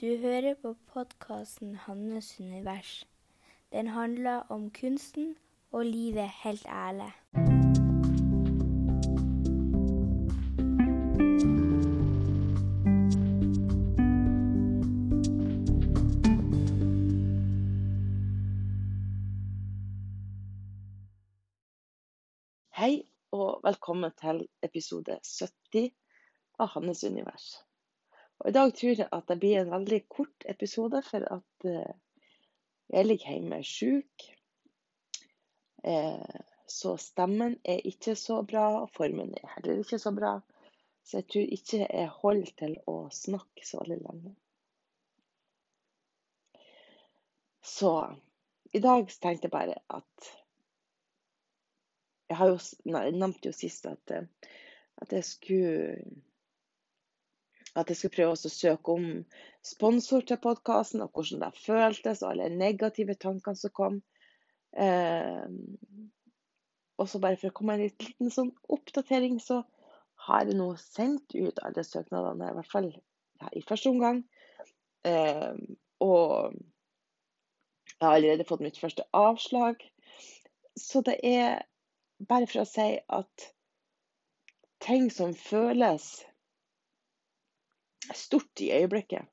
Du 0.00 0.16
hører 0.16 0.54
på 0.54 0.76
podkasten 0.92 1.76
'Hannes 1.76 2.40
univers'. 2.40 3.04
Den 3.72 3.86
handler 3.86 4.36
om 4.36 4.70
kunsten 4.70 5.36
og 5.70 5.86
livet 5.86 6.30
helt 6.44 6.66
ærlig. 6.66 7.12
Hei 22.76 23.02
og 23.32 23.60
velkommen 23.64 24.10
til 24.20 24.48
episode 24.62 25.18
70 25.24 25.90
av 26.58 26.66
Hannes 26.66 27.04
univers. 27.04 27.69
Og 28.40 28.48
I 28.48 28.56
dag 28.56 28.70
tror 28.72 28.94
jeg 28.96 29.08
at 29.12 29.26
det 29.28 29.38
blir 29.40 29.58
en 29.60 29.72
veldig 29.74 30.04
kort 30.08 30.46
episode, 30.48 31.02
for 31.04 31.24
at 31.28 31.66
eh, 31.68 31.96
jeg 32.88 33.06
ligger 33.06 33.34
hjemme 33.34 33.58
syk. 33.66 34.24
Eh, 35.84 36.38
så 36.70 36.94
stemmen 36.96 37.58
er 37.64 37.84
ikke 37.90 38.14
så 38.16 38.40
bra, 38.46 38.64
og 38.82 38.94
formen 38.96 39.34
er 39.36 39.52
heller 39.56 39.82
ikke 39.82 39.98
så 40.00 40.14
bra. 40.16 40.38
Så 41.04 41.20
jeg 41.20 41.28
tror 41.32 41.52
ikke 41.56 41.80
jeg 41.84 42.14
holder 42.22 42.54
til 42.62 42.78
å 42.88 42.96
snakke 43.12 43.66
så 43.66 43.82
veldig 43.82 44.00
lenge. 44.06 44.32
Så 47.60 47.92
i 48.72 48.80
dag 48.80 49.04
tenkte 49.20 49.50
jeg 49.50 49.52
bare 49.52 49.76
at 49.88 50.30
Jeg 52.30 52.38
har 52.38 52.46
jo 52.46 52.58
nevnte 53.18 53.50
jo 53.50 53.52
sist 53.52 53.86
at, 53.90 54.10
eh, 54.14 54.50
at 55.02 55.12
jeg 55.12 55.24
skulle 55.26 56.20
at 57.78 57.90
jeg 57.90 57.98
skulle 57.98 58.16
prøve 58.16 58.36
å 58.36 58.52
søke 58.52 58.94
om 58.94 59.04
sponsor 59.66 60.24
til 60.26 60.40
podkasten, 60.42 61.04
og 61.04 61.12
hvordan 61.14 61.44
det 61.44 61.62
føltes, 61.64 62.22
og 62.22 62.32
alle 62.32 62.48
negative 62.54 63.14
tankene 63.20 63.58
som 63.58 63.74
kom. 63.76 64.00
Eh, 64.74 65.46
og 67.00 67.08
så 67.08 67.20
bare 67.22 67.38
for 67.40 67.50
å 67.50 67.56
komme 67.56 67.76
med 67.78 67.86
en 67.86 68.08
liten 68.08 68.32
sånn 68.34 68.50
oppdatering, 68.72 69.38
så 69.42 69.62
har 70.26 70.48
jeg 70.48 70.58
nå 70.58 70.72
sendt 70.80 71.36
ut 71.36 71.62
alle 71.64 71.84
søknadene, 71.86 72.50
i 72.50 72.58
hvert 72.58 72.72
fall 72.72 72.90
ja, 72.90 73.52
i 73.56 73.62
første 73.64 73.92
omgang. 73.92 74.24
Eh, 75.08 75.54
og 76.04 76.58
jeg 78.00 78.06
har 78.06 78.16
allerede 78.16 78.48
fått 78.48 78.64
mitt 78.64 78.78
første 78.80 79.04
avslag. 79.16 79.80
Så 80.76 81.02
det 81.04 81.18
er 81.26 81.62
bare 82.28 82.48
for 82.48 82.62
å 82.62 82.68
si 82.68 82.90
at 83.00 83.46
ting 84.84 85.08
som 85.12 85.32
føles 85.36 86.12
stort 88.14 88.60
i 88.64 88.70
øyeblikket, 88.74 89.28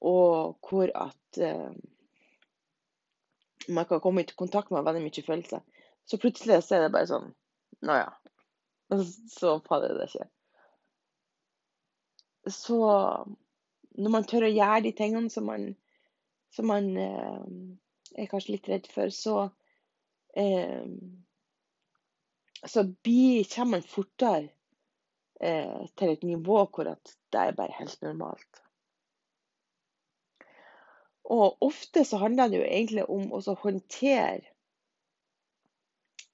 og 0.00 0.58
hvor 0.64 0.90
at 0.94 1.40
eh, 1.40 1.72
man 3.68 3.86
kan 3.86 4.00
komme 4.00 4.24
i 4.24 4.32
kontakt 4.36 4.70
med 4.70 4.84
veldig 4.84 5.02
mye 5.04 5.24
følelser, 5.26 5.60
så 6.04 6.18
plutselig 6.18 6.62
så 6.64 6.76
er 6.76 6.86
det 6.86 6.94
bare 6.94 7.10
sånn 7.10 7.30
Nå 7.86 7.94
ja. 7.96 8.10
Så 9.38 9.54
faller 9.64 9.94
det 9.96 10.10
ikke. 10.10 10.26
Så 12.50 12.80
når 13.96 14.12
man 14.12 14.26
tør 14.28 14.44
å 14.44 14.50
gjøre 14.50 14.82
de 14.84 14.92
tingene 14.98 15.32
som 15.32 15.46
man, 15.48 15.70
som 16.52 16.68
man 16.68 16.90
eh, 17.00 17.46
er 18.18 18.28
kanskje 18.28 18.56
litt 18.56 18.68
redd 18.68 18.90
for, 18.92 19.14
så 19.14 19.36
eh, 20.36 20.84
så 22.66 22.84
blir, 22.84 23.46
kommer 23.54 23.78
man 23.78 23.86
fortere 23.86 24.50
eh, 25.40 25.86
til 25.96 26.14
et 26.14 26.26
nivå 26.26 26.64
hvor 26.68 26.88
det 26.90 27.40
er 27.40 27.56
bare 27.56 27.78
helt 27.78 28.02
normalt. 28.02 28.62
Og 31.30 31.62
ofte 31.62 32.04
så 32.04 32.18
handler 32.18 32.50
det 32.50 32.58
jo 32.58 32.66
egentlig 32.66 33.06
om 33.10 33.28
å 33.32 33.40
håndtere 33.62 34.42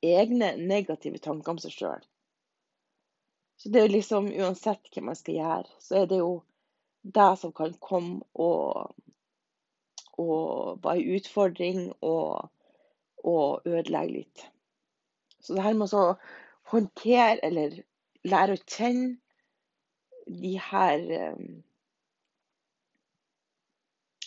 egne 0.07 0.55
negative 0.57 1.19
tanker 1.19 1.53
om 1.53 1.61
seg 1.61 1.75
sjøl. 1.75 2.05
Så 3.57 3.73
det 3.73 3.81
er 3.81 3.87
jo 3.87 3.97
liksom 3.97 4.29
uansett 4.33 4.91
hva 4.93 5.03
man 5.09 5.19
skal 5.19 5.39
gjøre, 5.39 5.71
så 5.81 6.03
er 6.03 6.11
det 6.11 6.21
jo 6.21 6.33
det 7.17 7.31
som 7.41 7.53
kan 7.57 7.73
komme 7.81 8.21
og, 8.35 8.93
og 10.21 10.83
være 10.85 11.01
en 11.01 11.17
utfordring 11.17 11.81
og, 12.05 12.51
og 13.25 13.69
ødelegge 13.69 14.19
litt. 14.19 14.47
Så 15.41 15.57
det 15.57 15.65
her 15.65 15.77
med 15.79 15.95
å 15.95 16.17
håndtere 16.73 17.39
eller 17.47 17.79
lære 18.27 18.57
å 18.57 18.65
kjenne 18.65 19.17
de 20.27 20.57
her 20.59 21.03
eh, 21.15 21.41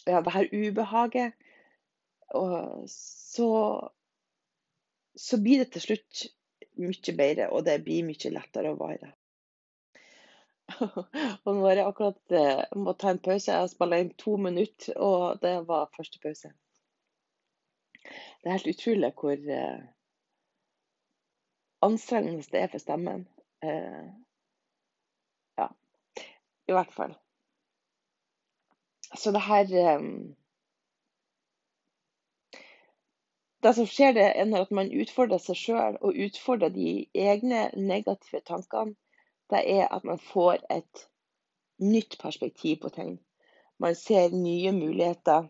ja, 0.07 0.21
det 0.25 0.33
her 0.33 0.49
ubehaget, 0.53 1.33
og 2.29 2.85
så, 2.89 3.49
så 5.15 5.41
blir 5.43 5.63
det 5.63 5.71
til 5.73 5.89
slutt 5.89 6.25
mye 6.79 7.15
bedre, 7.17 7.49
og 7.51 7.65
det 7.67 7.81
blir 7.83 8.07
mye 8.07 8.33
lettere 8.33 8.71
å 8.73 8.79
være. 8.79 9.11
og 10.79 11.49
nå 11.49 11.61
har 11.65 11.79
jeg 11.79 11.89
akkurat 11.89 12.35
eh, 12.37 12.63
må 12.77 12.93
ta 12.93 13.13
en 13.13 13.21
pause. 13.25 13.51
Jeg 13.51 13.77
har 13.79 13.95
inn 13.97 14.11
to 14.21 14.35
minutter, 14.37 14.97
og 15.01 15.41
det 15.43 15.55
var 15.67 15.89
første 15.95 16.21
pause. 16.23 16.51
Det 18.03 18.47
er 18.47 18.55
helt 18.55 18.69
utrolig 18.71 19.11
hvor 19.17 19.49
eh, 19.55 19.81
anstrengende 21.85 22.45
det 22.53 22.63
er 22.63 22.71
for 22.71 22.85
stemmen. 22.85 23.25
Eh, 23.63 24.05
ja, 25.57 25.69
i 26.67 26.71
hvert 26.71 26.93
fall. 26.93 27.15
Så 29.17 29.31
det 29.31 29.41
her 29.41 29.73
eh, 29.73 30.01
Det 33.63 33.73
som 33.75 33.87
skjer, 33.87 34.13
det 34.15 34.23
er 34.23 34.53
at 34.55 34.69
man 34.71 34.91
utfordrer 35.01 35.41
seg 35.43 35.57
sjøl 35.59 35.97
og 35.99 36.15
utfordrer 36.25 36.71
de 36.71 36.91
egne 37.11 37.65
negative 37.75 38.39
tankene, 38.47 38.95
det 39.51 39.59
er 39.67 39.89
at 39.91 40.05
man 40.07 40.19
får 40.19 40.61
et 40.71 41.01
nytt 41.83 42.15
perspektiv 42.21 42.77
på 42.85 42.89
ting. 42.95 43.17
Man 43.79 43.95
ser 43.95 44.31
nye 44.31 44.71
muligheter. 44.71 45.49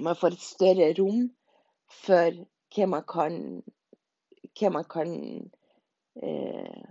Man 0.00 0.16
får 0.16 0.36
et 0.36 0.44
større 0.44 0.92
rom 0.98 1.30
for 2.04 2.36
hva 2.76 2.86
man 2.92 3.04
kan, 3.08 3.40
hva 4.60 4.72
man 4.76 4.84
kan 4.84 5.16
eh, 6.22 6.82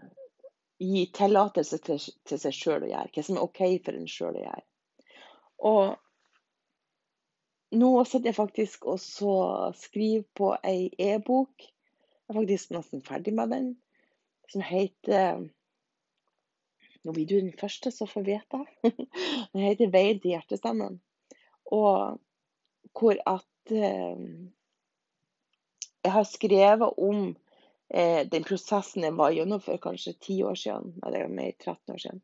gi 0.82 1.06
tillatelse 1.16 1.80
til, 1.84 2.02
til 2.28 2.42
seg 2.42 2.56
sjøl 2.56 2.86
å 2.86 2.90
gjøre. 2.92 3.12
Hva 3.14 3.24
som 3.26 3.38
er 3.38 3.46
OK 3.46 3.62
for 3.86 3.98
en 3.98 4.10
sjøl 4.12 4.40
å 4.40 4.44
gjøre. 4.44 4.66
Og 5.66 5.86
nå 7.76 7.92
sitter 8.06 8.30
jeg 8.30 8.38
faktisk 8.38 8.86
og 8.92 9.00
skriver 9.80 10.26
på 10.38 10.52
ei 10.64 10.90
e-bok. 11.02 11.66
Jeg 11.66 12.34
er 12.34 12.40
faktisk 12.40 12.74
nesten 12.76 13.04
ferdig 13.06 13.34
med 13.38 13.54
den. 13.54 13.70
Som 14.52 14.62
heter 14.66 15.46
Nå 17.06 17.14
blir 17.14 17.28
du 17.30 17.36
den 17.38 17.54
første 17.54 17.92
som 17.94 18.10
får 18.10 18.24
vite. 18.26 18.60
Den 19.54 19.62
heter 19.62 19.92
'Veien 19.94 20.20
til 20.20 20.32
hjertestemmen'. 20.34 20.96
Og 21.70 22.18
hvor 22.98 23.20
at 23.30 23.72
eh, 23.72 24.24
jeg 26.04 26.12
har 26.12 26.24
skrevet 26.24 26.98
om 26.98 27.36
eh, 27.94 28.22
den 28.32 28.44
prosessen 28.44 29.04
jeg 29.06 29.16
var 29.18 29.34
gjennom 29.36 29.62
for 29.64 29.82
kanskje 29.82 30.16
ti 30.20 30.40
år 30.44 30.58
siden. 30.60 30.96
Nei, 31.02 31.12
det 31.14 31.22
er 31.22 31.34
mer 31.34 31.52
13 31.54 31.96
år 31.96 32.02
siden. 32.06 32.22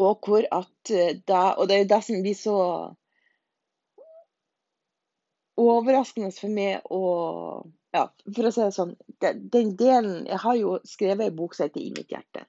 Og 0.00 0.28
at 0.50 0.90
eh, 0.90 1.14
det 1.26 1.44
Og 1.58 1.68
det 1.68 1.76
er 1.78 1.84
det 1.84 2.02
som 2.04 2.22
blir 2.22 2.34
så 2.34 2.58
overraskende 5.60 6.32
for 6.32 6.48
meg 6.48 6.80
å 6.90 7.02
ja, 7.92 8.06
For 8.08 8.48
å 8.48 8.52
si 8.54 8.62
det 8.62 8.72
sånn, 8.72 8.94
den, 9.20 9.74
delen 9.76 10.24
Jeg 10.26 10.40
har 10.44 10.56
jo 10.56 10.78
skrevet 10.88 11.28
ei 11.28 11.36
bok 11.36 11.54
som 11.54 11.68
heter 11.68 11.82
'I 11.82 11.90
mitt 11.96 12.12
hjerte'. 12.12 12.46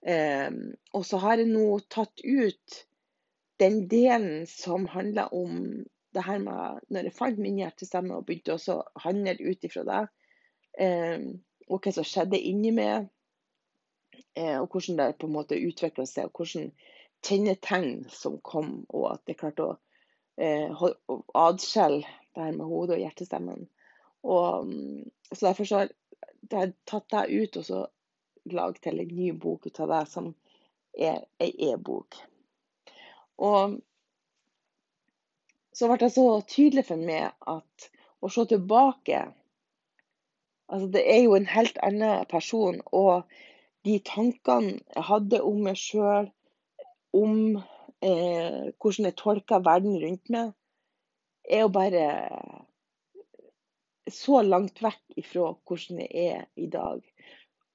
Um, 0.00 0.72
og 0.96 1.04
så 1.04 1.18
har 1.20 1.36
jeg 1.36 1.50
nå 1.52 1.78
tatt 1.92 2.22
ut 2.24 2.76
den 3.60 3.82
delen 3.88 4.46
som 4.48 4.86
handler 4.88 5.28
om 5.36 5.84
det 6.16 6.22
her 6.24 6.38
med 6.40 6.80
Når 6.88 7.10
jeg 7.10 7.16
fant 7.18 7.38
min 7.38 7.58
hjertestemme 7.60 8.16
og 8.16 8.24
begynte 8.24 8.56
å 8.56 8.78
handle 9.04 9.36
ut 9.36 9.68
ifra 9.68 9.84
det, 9.84 10.00
og 10.78 11.78
hva 11.84 11.92
som 11.94 12.06
skjedde 12.06 12.38
inni 12.38 12.72
meg, 12.74 13.08
eh, 14.34 14.56
og 14.60 14.70
hvordan 14.70 14.98
det 15.00 15.18
på 15.18 15.28
en 15.28 15.36
måte 15.36 15.58
utvikla 15.58 16.06
seg, 16.08 16.30
og 16.30 16.40
hvordan 16.40 16.70
kjennetegn 17.26 18.04
som 18.10 18.38
kom, 18.46 18.80
og 18.88 19.12
at 19.14 19.28
jeg 19.28 19.38
klarte 19.40 19.66
å 19.66 19.76
eh, 20.40 20.84
adskille 21.36 22.04
det 22.34 22.44
her 22.44 22.56
med 22.56 22.66
hodet 22.66 22.96
og 22.96 23.04
hjertestemmen. 23.04 23.66
Og, 24.22 24.66
mm, 24.66 25.10
så 25.32 25.46
derfor 25.46 25.68
så 25.68 25.82
har 25.82 25.90
jeg 26.50 26.74
tatt 26.88 27.10
det 27.12 27.26
ut 27.30 27.60
og 27.60 27.66
så 27.66 27.84
laget 28.50 28.82
til 28.84 29.00
en 29.02 29.14
ny 29.14 29.30
bok 29.36 29.66
ut 29.66 29.80
av 29.84 29.92
det, 29.92 30.04
som 30.10 30.32
er 30.98 31.22
ei 31.42 31.52
e-bok. 31.70 32.16
Og 33.40 33.78
så 35.76 35.88
ble 35.88 36.00
det 36.00 36.10
så 36.12 36.26
tydelig 36.48 36.86
for 36.88 37.00
meg 37.00 37.30
at 37.48 37.90
å 38.20 38.28
se 38.32 38.44
tilbake 38.50 39.22
Altså, 40.70 40.86
det 40.94 41.02
er 41.02 41.22
jo 41.24 41.34
en 41.34 41.48
helt 41.50 41.78
annen 41.82 42.26
person. 42.30 42.80
Og 42.94 43.26
de 43.86 43.98
tankene 44.06 44.78
jeg 44.94 45.06
hadde 45.08 45.42
om 45.42 45.60
meg 45.66 45.78
sjøl, 45.80 46.30
om 47.16 47.36
eh, 47.58 48.70
hvordan 48.78 49.08
jeg 49.08 49.18
tolka 49.18 49.58
verden 49.66 49.98
rundt 50.02 50.30
meg, 50.30 50.52
er 51.50 51.64
jo 51.64 51.72
bare 51.74 52.06
så 54.10 54.42
langt 54.42 54.80
vekk 54.82 55.18
ifra 55.22 55.52
hvordan 55.66 56.02
jeg 56.04 56.30
er 56.34 56.46
i 56.56 56.68
dag. 56.70 57.02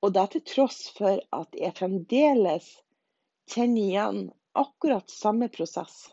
Og 0.04 0.14
det 0.16 0.26
til 0.32 0.44
tross 0.48 0.88
for 0.96 1.20
at 1.36 1.56
jeg 1.58 1.76
fremdeles 1.78 2.68
kjenner 3.52 3.82
igjen 3.82 4.20
akkurat 4.56 5.12
samme 5.12 5.50
prosess. 5.52 6.12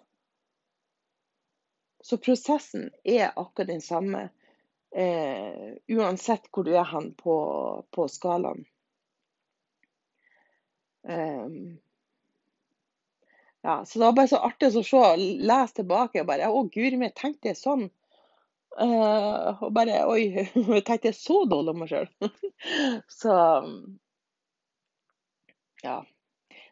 Så 2.03 2.19
prosessen 2.19 2.91
er 3.05 3.31
akkurat 3.37 3.71
den 3.71 3.85
samme, 3.85 4.31
eh, 4.95 5.73
uansett 5.89 6.49
hvor 6.53 6.67
du 6.67 6.75
er 6.77 6.89
hen 6.89 7.13
på, 7.19 7.37
på 7.91 8.09
skalaen. 8.09 8.65
Um, 11.03 11.79
ja, 13.63 13.85
så 13.85 13.99
det 13.99 14.05
var 14.05 14.13
bare 14.13 14.31
så 14.31 14.39
artig 14.43 14.69
å 14.71 14.83
se, 14.87 15.01
lese 15.19 15.81
tilbake 15.81 16.23
og 16.23 16.29
bare 16.29 16.47
Å, 16.51 16.63
guri 16.71 16.99
meg, 16.99 17.15
tenkte 17.19 17.51
jeg 17.51 17.59
sånn? 17.59 17.89
Uh, 18.79 19.59
og 19.63 19.73
bare 19.75 20.05
Oi, 20.09 20.47
tenkte 20.87 21.11
jeg 21.11 21.19
så 21.19 21.43
dårlig 21.51 21.75
om 21.75 21.83
meg 21.83 21.93
sjøl. 21.93 22.09
så 23.21 23.37
ja. 25.83 25.99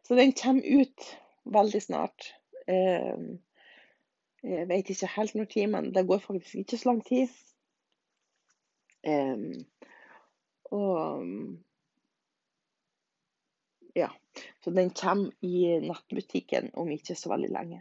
Så 0.06 0.18
den 0.18 0.34
kommer 0.38 0.82
ut 0.82 1.10
veldig 1.50 1.82
snart. 1.82 2.32
Uh, 2.70 3.38
jeg 4.46 4.66
vet 4.70 4.90
ikke 4.90 5.14
helt 5.14 5.36
når 5.36 5.50
tid, 5.50 5.70
men 5.74 5.90
det 5.94 6.06
går 6.08 6.22
faktisk 6.24 6.62
ikke 6.62 6.78
så 6.80 6.90
lang 6.90 7.02
tid. 7.06 7.34
Og 10.70 11.26
ja. 13.94 14.10
Så 14.64 14.70
den 14.70 14.90
kommer 14.90 15.32
i 15.44 15.80
nettbutikken 15.80 16.70
om 16.74 16.90
ikke 16.92 17.16
så 17.18 17.32
veldig 17.32 17.50
lenge. 17.50 17.80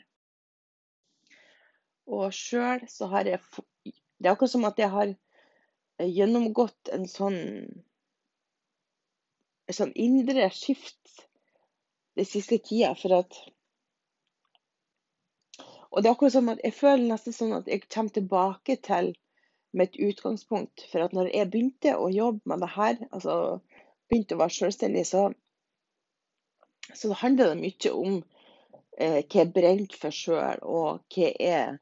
Og 2.09 2.33
sjøl 2.33 2.87
så 2.89 3.09
har 3.11 3.27
jeg 3.29 3.39
Det 3.85 4.27
er 4.27 4.33
akkurat 4.33 4.51
som 4.51 4.65
at 4.67 4.79
jeg 4.81 4.89
har 4.91 5.11
eh, 5.11 6.09
gjennomgått 6.09 6.89
en 6.91 7.05
sånn 7.07 7.37
en 9.69 9.77
sånn 9.77 9.93
indre 9.93 10.49
skift 10.51 11.27
den 12.17 12.25
siste 12.27 12.57
tida, 12.57 12.95
for 12.97 13.21
at 13.21 13.37
Og 15.89 16.01
det 16.01 16.09
er 16.09 16.15
akkurat 16.15 16.33
som 16.33 16.49
at 16.51 16.59
jeg 16.65 16.75
føler 16.75 17.05
nesten 17.07 17.33
sånn 17.33 17.55
at 17.55 17.69
jeg 17.69 17.85
kommer 17.87 18.13
tilbake 18.13 18.75
til 18.85 19.13
mitt 19.71 19.95
utgangspunkt. 19.99 20.85
For 20.91 21.05
at 21.05 21.13
når 21.13 21.31
jeg 21.33 21.51
begynte 21.51 21.95
å 21.97 22.09
jobbe 22.13 22.49
med 22.49 22.63
det 22.63 22.71
her, 22.75 22.97
altså 23.11 23.35
begynte 24.09 24.37
å 24.37 24.41
være 24.43 24.57
selvstendig, 24.57 25.05
så 25.07 25.29
så 26.93 27.13
handler 27.13 27.51
det 27.51 27.61
mye 27.61 27.91
om 27.93 28.15
eh, 28.97 29.19
hva 29.21 29.43
jeg 29.43 29.53
brent 29.53 29.93
for 29.93 30.15
sjøl, 30.15 30.63
og 30.65 31.03
hva 31.13 31.29
jeg 31.29 31.77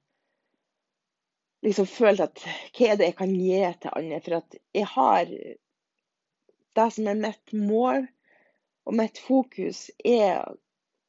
liksom 1.65 1.87
føler 1.89 2.27
at 2.27 2.43
Hva 2.75 2.91
er 2.91 2.99
det 2.99 3.09
jeg 3.09 3.17
kan 3.21 3.33
gi 3.33 3.61
til 3.81 3.95
andre? 3.95 4.21
For 4.25 4.37
at 4.41 4.57
jeg 4.75 4.89
har 4.93 5.33
Det 6.77 6.87
som 6.93 7.07
er 7.07 7.21
mitt 7.23 7.53
mål 7.53 8.05
og 8.87 8.95
mitt 8.95 9.17
fokus, 9.19 9.89
er 10.05 10.43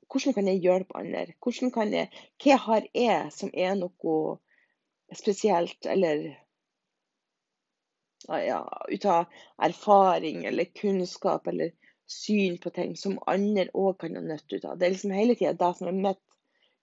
hvordan 0.09 0.35
kan 0.35 0.47
jeg 0.49 0.63
hjelpe 0.65 0.97
andre? 0.97 1.35
Hvordan 1.45 1.71
kan 1.71 1.93
jeg, 1.93 2.09
hva 2.43 2.57
har 2.65 2.87
jeg 2.95 3.33
som 3.37 3.51
er 3.53 3.75
noe 3.77 4.39
spesielt, 5.15 5.87
eller 5.87 6.31
ja, 8.27 8.85
ut 8.89 9.05
av 9.05 9.25
erfaring 9.63 10.45
eller 10.45 10.65
kunnskap 10.65 11.47
eller 11.47 11.71
syn 12.07 12.59
på 12.59 12.71
ting 12.71 12.97
som 12.97 13.19
andre 13.27 13.69
òg 13.75 13.99
kan 14.01 14.17
ha 14.17 14.23
nytte 14.25 14.61
av. 14.65 14.79
Det 14.79 14.87
er 14.87 14.95
liksom 14.97 15.15
hele 15.17 15.37
tida 15.37 15.53
det 15.53 15.73
som 15.79 15.89
er 15.89 15.97
mitt 15.97 16.23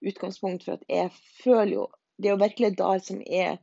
utgangspunkt. 0.05 0.65
For 0.65 0.77
at 0.77 0.89
jeg 0.89 1.11
føler 1.43 1.73
jo 1.81 1.87
Det 2.17 2.29
er 2.29 2.31
jo 2.31 2.43
virkelig 2.45 2.77
det 2.77 3.03
som 3.03 3.21
er 3.27 3.57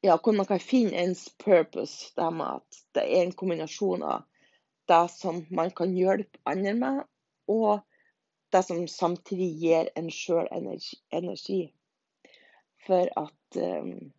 Ja, 0.00 0.16
hvor 0.16 0.32
man 0.32 0.46
kan 0.46 0.60
finne 0.60 0.96
ens 0.96 1.28
purpose. 1.44 2.12
Det 2.16 2.30
med 2.32 2.46
at 2.46 2.78
det 2.94 3.02
er 3.02 3.24
en 3.24 3.32
kombinasjon 3.32 4.02
av 4.02 4.22
det 4.88 5.10
som 5.10 5.46
man 5.50 5.70
kan 5.70 5.92
hjelpe 5.96 6.38
andre 6.44 6.74
med, 6.74 7.02
og 7.48 7.80
det 8.52 8.62
som 8.64 8.86
samtidig 8.88 9.48
gir 9.60 9.90
en 9.96 10.08
sjøl 10.10 10.46
energi. 11.12 11.74
For 12.86 13.10
at 13.20 13.58
um, 13.58 14.12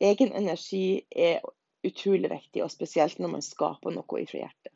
egen 0.00 0.32
energi 0.32 1.04
er 1.10 1.44
utrolig 1.84 2.30
viktig, 2.30 2.62
og 2.64 2.72
spesielt 2.72 3.18
når 3.20 3.36
man 3.36 3.44
skaper 3.44 3.94
noe 3.94 4.22
ifra 4.22 4.44
hjertet. 4.44 4.72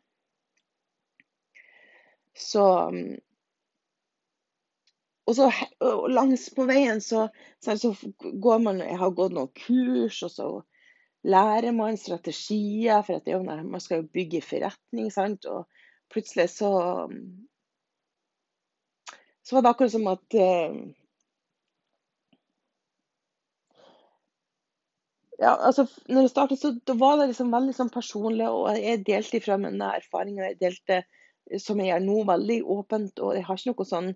Så 2.39 2.65
og 5.29 5.37
så 5.37 5.51
langs 6.09 6.47
på 6.57 6.65
veien 6.65 7.03
så, 7.05 7.27
så, 7.61 7.91
går 8.41 8.63
man 8.65 8.79
Jeg 8.81 8.97
har 8.97 9.11
gått 9.13 9.35
noen 9.37 9.51
kurs, 9.53 10.23
og 10.25 10.31
så 10.33 10.47
lærer 11.29 11.75
man 11.77 12.01
strategier. 12.01 13.03
For 13.05 13.19
at 13.19 13.29
er, 13.29 13.43
man 13.61 13.83
skal 13.85 14.01
jo 14.03 14.13
bygge 14.15 14.41
forretning, 14.41 15.11
sant. 15.13 15.45
Og 15.45 15.69
plutselig 16.09 16.49
så 16.55 16.73
Så 19.45 19.57
var 19.57 19.63
det 19.63 19.71
akkurat 19.71 19.93
som 19.93 20.09
at 20.13 20.35
Ja, 25.39 25.53
altså, 25.55 25.85
når 26.09 26.25
jeg 26.27 26.31
startet, 26.33 26.59
så 26.59 26.73
da 26.87 26.95
var 26.99 27.19
det 27.21 27.29
liksom 27.31 27.53
veldig 27.55 27.75
sånn 27.77 27.93
personlig, 27.95 28.49
og 28.51 28.75
jeg 28.75 29.05
delte 29.07 29.39
ifra 29.39 29.59
mine 29.63 29.93
erfaringer. 30.01 30.49
Jeg 30.49 30.59
delte, 30.65 30.97
som 31.63 31.79
jeg 31.79 31.93
gjør 31.93 32.03
nå, 32.07 32.17
veldig 32.27 32.57
åpent. 32.75 33.23
Og 33.23 33.37
jeg 33.39 33.47
har 33.47 33.61
ikke 33.61 33.75
noe 33.75 33.89
sånn 33.93 34.11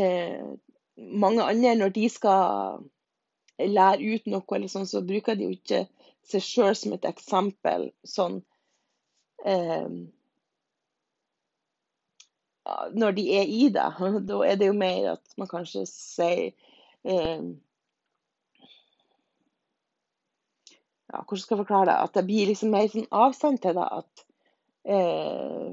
eh, 0.00 0.42
Mange 1.00 1.40
andre, 1.48 1.72
når 1.80 1.92
de 1.94 2.02
skal 2.12 2.82
lære 3.56 4.04
ut 4.04 4.26
noe, 4.28 4.44
eller 4.56 4.68
sånn, 4.68 4.88
så 4.90 5.00
bruker 5.06 5.38
de 5.38 5.46
jo 5.46 5.54
ikke 5.54 5.78
seg 6.28 6.44
sjøl 6.44 6.74
som 6.76 6.92
et 6.92 7.06
eksempel 7.08 7.86
sånn 8.04 8.42
eh, 9.48 9.88
Når 13.00 13.16
de 13.16 13.24
er 13.38 13.48
i 13.48 13.62
det. 13.72 13.88
Da 14.28 14.42
er 14.44 14.60
det 14.60 14.68
jo 14.68 14.76
mer 14.76 15.14
at 15.16 15.40
man 15.40 15.48
kanskje 15.48 15.86
sier 15.88 16.52
eh, 17.08 17.48
ja, 21.12 21.22
Hvordan 21.22 21.42
skal 21.42 21.56
jeg 21.56 21.64
forklare 21.64 21.88
det? 21.90 21.96
At 22.04 22.18
det 22.18 22.26
blir 22.28 22.50
liksom 22.50 22.74
mer 22.74 22.90
sånn 22.90 23.08
avstand 23.10 23.62
til 23.62 23.78
det. 23.78 23.86
At 24.00 24.24
eh, 24.94 25.72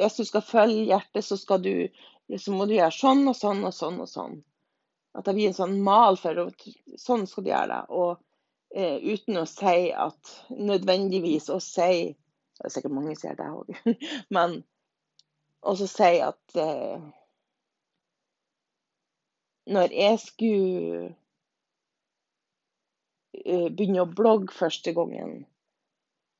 hvis 0.00 0.18
du 0.18 0.24
skal 0.28 0.44
følge 0.44 0.88
hjertet, 0.90 1.24
så, 1.24 1.38
skal 1.40 1.62
du, 1.64 1.72
så 2.36 2.52
må 2.52 2.66
du 2.68 2.76
gjøre 2.76 2.92
sånn 2.94 3.24
og 3.30 3.38
sånn 3.38 3.64
og 3.64 3.74
sånn 3.76 4.02
og 4.04 4.10
sånn. 4.10 4.36
At 5.14 5.28
det 5.28 5.36
blir 5.36 5.50
en 5.50 5.56
sånn 5.56 5.78
mal 5.86 6.18
for 6.20 6.44
at 6.44 6.68
sånn 7.00 7.26
skal 7.30 7.46
du 7.46 7.50
gjøre 7.52 7.72
det. 7.72 7.82
Og 7.94 8.20
eh, 8.76 8.98
uten 9.14 9.40
å 9.40 9.46
si 9.48 9.90
at 9.94 10.36
nødvendigvis 10.50 11.50
å 11.54 11.60
si 11.62 12.14
Det 12.54 12.68
er 12.68 12.70
sikkert 12.70 12.94
mange 12.94 13.16
som 13.18 13.32
gjør 13.32 13.38
det 13.40 13.46
òg. 13.50 13.70
Men 14.36 14.52
også 15.66 15.88
si 15.90 16.10
at 16.22 16.58
eh, 16.60 17.00
når 19.74 19.94
jeg 19.96 20.20
skulle 20.22 21.08
Eh, 23.44 23.68
begynne 23.76 24.00
å 24.04 24.08
blogge 24.18 24.54
første 24.56 24.92
gangen, 24.96 25.32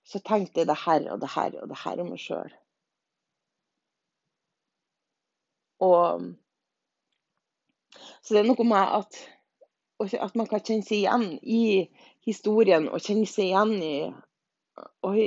så 0.08 0.20
tenkte 0.24 0.62
jeg 0.62 0.70
det 0.70 0.76
her 0.86 1.08
og 1.12 1.20
det 1.20 1.30
her 1.34 1.56
og 1.60 1.68
det 1.72 1.80
her 1.82 2.00
om 2.00 2.12
meg 2.14 2.22
sjøl. 2.22 2.52
Og 5.84 6.24
Så 8.22 8.34
det 8.34 8.40
er 8.40 8.48
noe 8.48 8.64
med 8.66 8.94
at, 8.98 9.18
at 10.00 10.38
man 10.38 10.48
kan 10.48 10.62
kjenne 10.64 10.86
seg 10.86 11.02
igjen 11.02 11.26
i 11.42 11.64
historien 12.24 12.88
og 12.88 13.02
kjenne 13.04 13.28
seg 13.28 13.50
igjen 13.50 13.74
i 13.84 13.96
Oi, 15.06 15.24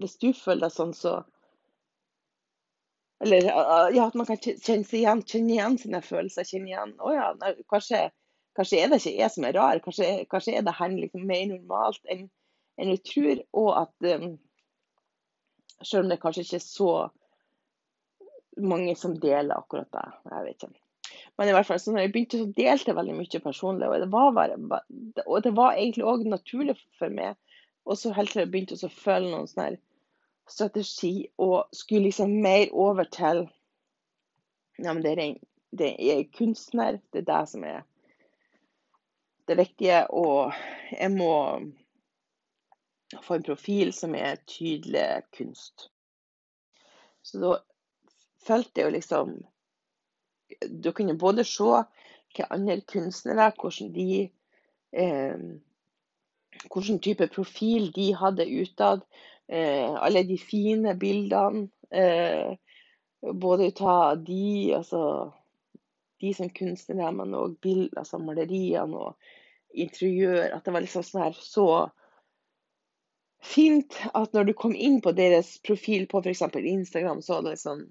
hvis 0.00 0.14
du 0.22 0.30
føler 0.32 0.62
deg 0.64 0.72
sånn, 0.72 0.94
så 0.96 1.18
Eller 3.20 3.44
ja, 3.44 4.06
at 4.06 4.16
man 4.16 4.28
kan 4.30 4.38
kjenne 4.40 4.86
seg 4.88 5.02
igjen, 5.02 5.20
kjenne 5.28 5.52
igjen 5.52 5.76
sine 5.82 6.00
følelser. 6.06 6.46
Kjenne 6.48 6.70
igjen 6.72 6.94
Å 6.96 7.12
ja, 7.12 7.26
kanskje 7.68 8.06
Kanskje 8.60 8.82
er 8.82 8.90
det 8.92 9.00
ikke 9.00 9.16
jeg 9.16 9.32
som 9.32 9.44
er 9.48 9.56
rar, 9.56 9.78
kanskje, 9.80 10.06
kanskje 10.28 10.58
er 10.58 10.64
det 10.66 10.76
her 10.76 10.92
liksom 10.92 11.22
mer 11.24 11.46
normalt 11.48 12.10
enn, 12.12 12.26
enn 12.76 12.90
jeg 12.92 13.00
tror. 13.08 13.38
Og 13.56 13.70
at 13.80 14.08
um, 14.20 14.34
selv 15.80 16.04
om 16.04 16.10
det 16.12 16.18
kanskje 16.20 16.44
ikke 16.44 16.58
er 16.58 16.66
så 16.66 16.90
mange 18.60 18.92
som 19.00 19.16
deler 19.16 19.56
akkurat 19.56 19.88
det. 19.96 20.04
Jeg 20.28 20.44
vet 20.44 20.66
ikke. 20.68 20.82
Men 21.38 21.48
i 21.48 21.54
hvert 21.56 21.70
fall, 21.70 21.80
så 21.80 21.94
når 21.94 22.04
jeg 22.04 22.12
begynte, 22.12 22.38
så 22.42 22.52
delte 22.56 22.90
jeg 22.90 22.96
veldig 22.98 23.16
mye 23.16 23.40
personlig. 23.46 23.88
Og 23.88 24.02
det 24.02 24.10
var, 24.12 24.30
bare, 24.36 24.82
og 25.24 25.44
det 25.46 25.54
var 25.56 25.78
egentlig 25.78 26.04
òg 26.12 26.26
naturlig 26.28 26.76
for 26.98 27.16
meg. 27.16 27.38
Og 27.88 27.96
så 27.96 28.12
helt 28.12 28.34
til 28.34 28.44
jeg 28.44 28.50
begynte 28.52 28.76
å 28.76 28.92
føle 28.92 29.30
noen 29.30 29.48
sånn 29.48 29.80
strategi 30.50 31.30
og 31.40 31.70
skulle 31.72 32.10
liksom 32.10 32.36
mer 32.44 32.68
over 32.76 33.08
til 33.08 33.46
ja, 34.80 34.92
men 34.92 35.00
det 35.04 35.14
er, 35.16 35.38
det 35.72 35.94
er 35.96 36.26
kunstner. 36.36 37.00
Det 37.12 37.22
er 37.22 37.30
det 37.30 37.40
som 37.48 37.64
er 37.64 37.86
det 39.50 39.58
viktige. 39.58 40.02
Og 40.10 40.52
jeg 40.92 41.10
må 41.12 41.32
få 43.24 43.38
en 43.38 43.46
profil 43.46 43.92
som 43.96 44.14
er 44.14 44.42
tydelig 44.46 45.22
kunst. 45.36 45.88
Så 47.22 47.40
da 47.42 47.56
fulgte 48.46 48.86
jo 48.86 48.92
liksom 48.94 49.40
Da 50.82 50.90
kunne 50.90 51.14
både 51.14 51.44
se 51.46 51.62
hva 51.62 52.46
andre 52.50 52.80
kunstnere, 52.90 53.52
hvordan 53.54 53.92
de 53.94 54.06
eh, 54.92 55.42
Hvilken 56.72 56.98
type 56.98 57.28
profil 57.30 57.92
de 57.94 58.08
hadde 58.18 58.48
utad. 58.50 59.04
Eh, 59.48 59.94
alle 59.94 60.24
de 60.26 60.38
fine 60.38 60.96
bildene. 60.98 61.68
Eh, 61.90 62.56
både 63.20 63.70
av 63.80 64.24
de, 64.24 64.74
altså 64.74 65.30
de 66.20 66.34
som 66.34 66.50
kunstnere, 66.50 67.12
men 67.12 67.34
òg 67.36 67.66
altså 67.96 68.18
maleriene 68.18 68.96
og 68.96 69.30
interiør. 69.72 70.50
At 70.56 70.66
det 70.66 70.74
var 70.74 70.84
liksom 70.84 71.06
sånn 71.06 71.24
her 71.26 71.40
så 71.40 71.66
fint 73.40 73.96
at 74.12 74.34
når 74.36 74.50
du 74.50 74.54
kom 74.56 74.74
inn 74.76 75.00
på 75.00 75.14
deres 75.16 75.56
profil 75.64 76.06
på 76.10 76.20
f.eks. 76.20 76.44
Instagram, 76.60 77.22
så 77.24 77.38
var 77.38 77.48
det 77.48 77.56
liksom 77.56 77.86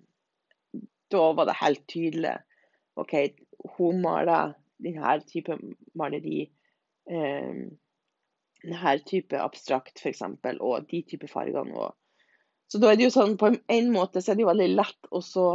Da 1.10 1.32
var 1.34 1.50
det 1.50 1.58
helt 1.58 1.86
tydelig. 1.90 2.36
OK, 3.02 3.14
hun 3.78 4.02
maler 4.04 4.54
denne 4.78 5.16
type 5.26 5.56
maleri. 5.98 6.44
Eh, 7.10 7.64
denne 8.62 8.94
type 9.08 9.40
abstrakt, 9.42 9.98
f.eks., 9.98 10.22
og 10.60 10.86
de 10.92 11.02
type 11.02 11.28
fargene. 11.32 11.74
Og. 11.74 11.96
Så 12.70 12.78
da 12.78 12.92
er 12.92 13.00
det 13.00 13.08
jo 13.08 13.16
sånn, 13.16 13.38
på 13.42 13.56
en 13.58 13.92
måte 13.94 14.22
så 14.22 14.32
er 14.32 14.38
det 14.38 14.46
jo 14.46 14.52
veldig 14.52 14.70
lett 14.76 15.10
å 15.10 15.24
så 15.26 15.48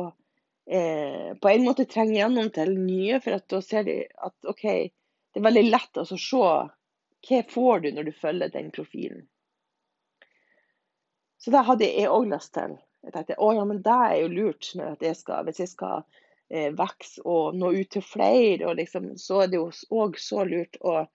eh, 0.66 1.30
på 1.38 1.52
en 1.52 1.66
måte 1.68 1.86
trenge 1.90 2.18
gjennom 2.18 2.50
til 2.54 2.74
nye, 2.74 3.20
for 3.22 3.38
at 3.38 3.46
da 3.52 3.60
ser 3.62 3.86
de 3.86 4.00
at 4.26 4.50
OK, 4.50 4.66
det 5.34 5.40
er 5.40 5.48
veldig 5.48 5.64
lett 5.66 5.98
å 5.98 6.04
se 6.06 6.16
hva 6.24 7.40
får 7.50 7.80
du 7.80 7.92
når 7.92 8.04
du 8.06 8.12
følger 8.14 8.48
den 8.54 8.70
profilen. 8.70 9.24
Så 11.42 11.50
det 11.50 11.66
hadde 11.66 11.88
jeg 11.88 12.08
òg 12.08 12.28
lyst 12.30 12.54
til. 12.54 12.76
Jeg 13.04 13.12
tenkte 13.12 13.36
å 13.42 13.52
ja, 13.56 13.64
men 13.68 13.82
det 13.84 13.96
er 14.06 14.14
jo 14.22 14.28
lurt 14.32 14.70
jeg 15.02 15.16
skal, 15.18 15.44
hvis 15.44 15.60
jeg 15.60 15.68
skal 15.72 16.04
eh, 16.48 16.70
vokse 16.76 17.20
og 17.28 17.58
nå 17.58 17.72
ut 17.74 17.90
til 17.92 18.04
flere, 18.06 18.74
liksom, 18.78 19.10
så 19.20 19.42
er 19.42 19.48
det 19.52 19.60
jo 19.60 19.68
òg 20.04 20.16
så 20.22 20.44
lurt 20.48 20.76
å 20.80 21.04
um, 21.04 21.10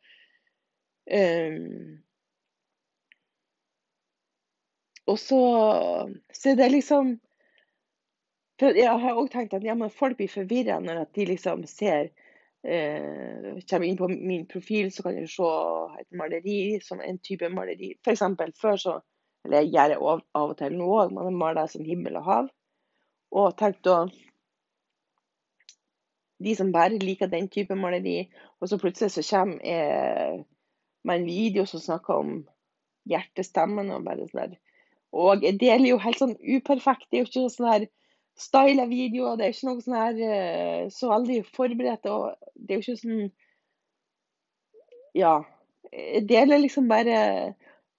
Og 5.10 5.18
så, 5.18 5.42
så 6.30 6.54
det 6.54 6.70
liksom 6.70 7.16
for 8.60 8.76
Jeg 8.76 9.00
har 9.02 9.18
òg 9.18 9.32
tenkt 9.32 9.54
at 9.56 9.64
ja, 9.66 9.74
folk 9.90 10.18
blir 10.20 10.30
forvirra 10.30 10.80
når 10.84 11.08
de 11.16 11.26
liksom 11.32 11.64
ser 11.66 12.12
eh, 12.64 13.60
Kommer 13.70 13.88
inn 13.88 14.00
på 14.00 14.08
min 14.10 14.48
profil, 14.48 14.92
så 14.92 15.04
kan 15.04 15.16
du 15.16 15.28
se 15.28 15.52
et 16.00 16.10
maleri 16.16 16.80
som 16.84 17.02
en 17.02 17.20
type 17.20 17.50
maleri. 17.54 17.94
F.eks. 18.04 18.24
før 18.60 18.78
så 18.80 19.00
eller 19.46 19.64
jeg 19.64 19.72
gjør 19.74 19.92
det 19.92 20.00
av 20.40 20.50
og 20.52 20.58
til 20.60 20.76
nå 20.78 20.88
òg. 21.02 21.14
Man 21.16 21.38
maler 21.40 21.70
som 21.72 21.86
himmel 21.88 22.20
og 22.20 22.26
hav. 22.28 22.50
Og 23.40 23.54
tenk 23.60 23.84
da 23.86 24.02
De 26.40 26.54
som 26.56 26.72
bare 26.72 26.96
liker 27.02 27.28
den 27.28 27.50
type 27.52 27.76
maleri, 27.76 28.30
og 28.64 28.70
så 28.72 28.78
plutselig 28.80 29.12
så 29.12 29.24
kommer 29.28 29.60
eh, 29.60 30.38
med 31.04 31.18
en 31.20 31.26
video 31.28 31.66
som 31.68 31.82
snakker 31.84 32.14
om 32.16 32.30
hjertestemmen 33.12 33.92
og 33.92 34.06
bare 34.06 34.28
sånn 34.30 34.40
der. 34.46 34.54
Og 35.12 35.44
jeg 35.44 35.58
deler 35.60 35.90
jo 35.90 35.98
helt 36.00 36.22
sånn 36.22 36.38
uperfekt. 36.40 37.10
Det 37.10 37.18
er 37.20 37.26
jo 37.26 37.28
ikke 37.28 37.52
sånn 37.52 37.68
her 37.74 37.86
styla 38.40 38.86
videoer. 38.88 39.36
Det 39.36 39.50
er 39.50 39.56
ikke 39.58 39.68
noe 39.68 39.84
sånn 39.84 40.00
her 40.00 40.24
eh, 40.30 40.88
så 40.96 41.12
veldig 41.12 41.42
forberedt. 41.58 42.08
Og 42.08 42.49
det 42.70 42.76
er 42.76 42.82
jo 42.82 42.86
ikke 42.86 43.02
sånn 43.02 43.32
Ja. 45.18 45.40
Jeg 45.90 46.28
deler 46.30 46.62
liksom 46.62 46.86
bare 46.90 47.18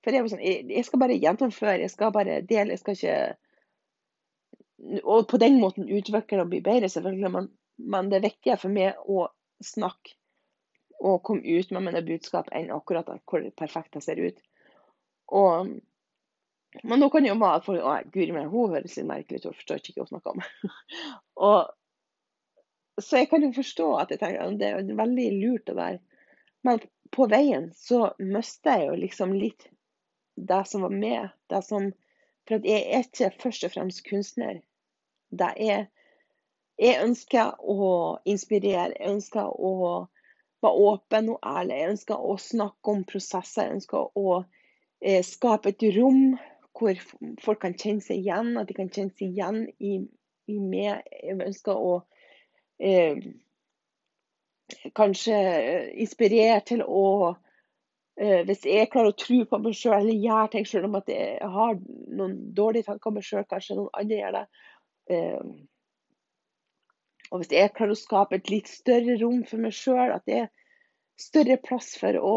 for 0.04 0.16
jeg, 0.16 0.28
sånn, 0.32 0.40
jeg, 0.40 0.84
skal 0.86 1.02
bare 1.02 1.18
gjennomføre, 1.20 1.80
jeg 1.82 1.92
skal 1.92 2.12
bare 2.14 2.40
dele. 2.48 2.76
Jeg 2.76 2.82
skal 2.82 2.96
ikke 2.96 3.16
Og 5.04 5.26
på 5.28 5.36
den 5.36 5.58
måten 5.60 5.90
utvikle 5.92 6.40
og 6.40 6.48
bli 6.52 6.62
bedre, 6.64 6.88
selvfølgelig. 6.88 7.30
Men, 7.34 7.50
men 7.76 8.08
det 8.08 8.16
er 8.16 8.28
viktigere 8.30 8.62
for 8.62 8.72
meg 8.72 8.96
å 9.04 9.26
snakke 9.60 10.16
og 11.00 11.22
komme 11.24 11.44
ut 11.44 11.70
med 11.72 11.84
mine 11.84 12.02
budskap 12.04 12.48
enn 12.52 12.72
akkurat 12.72 13.08
hvor 13.28 13.44
perfekt 13.56 13.96
jeg 13.96 14.04
ser 14.04 14.20
ut. 14.20 14.40
Og, 15.36 15.68
men 16.82 17.00
nå 17.00 17.08
kan 17.12 17.28
jo 17.28 17.36
være 17.40 17.60
at 17.60 17.66
folk 17.68 17.84
Å, 17.84 17.94
guri 18.12 18.32
meg, 18.36 18.48
hun 18.52 18.72
høres 18.74 18.96
litt 18.96 19.08
merkelig 19.08 19.40
ut, 19.40 19.50
hun 19.50 19.58
forstår 19.60 19.80
ikke 19.80 19.94
hva 19.96 20.06
hun 20.06 20.12
snakker 20.14 20.30
om. 20.32 20.40
og, 21.48 21.60
så 23.04 23.20
jeg 23.20 23.30
kan 23.30 23.44
jo 23.44 23.52
forstå 23.56 23.88
at 24.00 24.12
jeg 24.12 24.20
tenker, 24.20 24.46
at 24.46 24.58
det 24.60 24.70
er 24.70 24.96
veldig 24.98 25.28
lurt 25.40 25.70
å 25.72 25.76
være 25.78 26.00
Men 26.66 26.80
på 27.14 27.26
veien 27.30 27.70
så 27.76 28.10
mister 28.18 28.78
jeg 28.78 28.88
jo 28.90 28.96
liksom 29.00 29.32
litt 29.34 29.68
det 30.36 30.64
som 30.68 30.82
var 30.82 30.90
med. 30.90 31.28
Det 31.46 31.62
som, 31.64 31.90
for 32.48 32.60
at 32.60 32.68
jeg 32.68 32.84
er 32.86 33.06
ikke 33.06 33.30
først 33.42 33.64
og 33.66 33.72
fremst 33.74 34.04
kunstner. 34.08 34.60
Det 35.30 35.52
er 35.56 35.88
Jeg 36.80 37.02
ønsker 37.04 37.58
å 37.60 38.18
inspirere. 38.24 38.94
Jeg 38.96 39.10
ønsker 39.10 39.50
å 39.52 39.72
være 40.64 40.84
åpen 40.92 41.28
og 41.34 41.42
ærlig. 41.44 41.76
Jeg 41.76 41.90
ønsker 41.94 42.22
å 42.24 42.36
snakke 42.40 42.94
om 42.94 43.02
prosesser. 43.04 43.66
Jeg 43.66 43.74
ønsker 43.80 44.16
å 44.16 44.44
eh, 45.00 45.20
skape 45.24 45.74
et 45.74 45.84
rom 45.98 46.38
hvor 46.78 46.96
folk 47.44 47.60
kan 47.66 47.76
kjenne 47.76 48.00
seg 48.00 48.22
igjen. 48.22 48.56
At 48.56 48.70
de 48.70 48.78
kan 48.78 48.88
kjenne 48.88 49.12
seg 49.12 49.28
igjen 49.28 49.66
i, 49.76 49.98
i 50.48 50.56
meg. 50.56 51.04
Jeg 51.20 51.36
ønsker 51.50 51.76
å 51.76 51.98
eh, 52.80 53.22
kanskje 54.96 55.38
inspirert 56.00 56.68
til 56.70 56.82
å 56.86 57.06
Eh, 58.20 58.42
hvis 58.44 58.66
jeg 58.68 58.90
klarer 58.92 59.14
å 59.14 59.16
tro 59.16 59.38
på 59.48 59.58
meg 59.64 59.76
sjøl 59.78 59.94
eller 59.96 60.18
gjøre 60.20 60.52
ting 60.52 60.66
selv 60.68 60.90
om 60.90 60.98
at 60.98 61.06
jeg 61.08 61.38
har 61.54 61.78
noen 62.18 62.34
dårlige 62.56 62.90
tanker 62.90 63.08
om 63.08 63.14
meg 63.16 63.24
sjøl, 63.24 63.46
kanskje 63.48 63.78
noen 63.78 63.94
andre 63.96 64.18
gjør 64.18 64.34
det. 64.36 64.42
Eh, 65.14 65.46
og 67.30 67.40
hvis 67.40 67.54
jeg 67.54 67.72
klarer 67.78 67.94
å 67.94 68.00
skape 68.00 68.36
et 68.36 68.50
litt 68.52 68.68
større 68.68 69.16
rom 69.22 69.40
for 69.48 69.64
meg 69.64 69.72
sjøl, 69.72 70.12
at 70.12 70.26
det 70.28 70.36
er 70.42 70.50
større 71.20 71.56
plass 71.64 71.94
for, 72.00 72.18
å, 72.20 72.36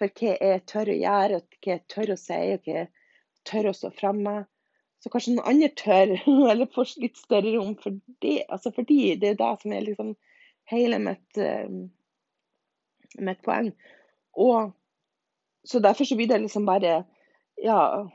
for 0.00 0.16
hva 0.22 0.32
jeg 0.38 0.64
tør 0.72 0.94
å 0.94 0.98
gjøre, 1.02 1.42
hva 1.58 1.74
jeg 1.74 1.84
tør 1.92 2.14
å 2.14 2.18
si, 2.22 2.40
og 2.54 2.64
hva 2.64 2.78
jeg 2.78 2.90
tør 3.50 3.68
å 3.68 3.76
stå 3.76 3.92
fremme, 3.98 4.36
så 5.02 5.10
kanskje 5.10 5.34
noen 5.36 5.48
andre 5.50 5.70
tør, 5.78 6.14
eller 6.52 6.70
får 6.74 6.94
litt 7.02 7.18
større 7.18 7.56
rom 7.56 7.74
for 7.80 7.98
det. 8.24 8.42
Altså 8.48 8.72
fordi 8.74 9.16
det 9.20 9.32
er 9.32 9.40
det 9.40 9.50
som 9.62 9.74
er 9.74 9.86
liksom 9.86 10.14
hele 10.70 11.00
mitt, 11.02 11.38
uh, 11.38 13.18
mitt 13.18 13.42
poeng. 13.44 13.72
Og 14.38 14.70
så 15.68 15.82
derfor 15.82 16.08
så 16.08 16.16
blir 16.18 16.30
det 16.30 16.42
liksom 16.44 16.66
bare 16.66 17.02
Ja, 17.62 18.08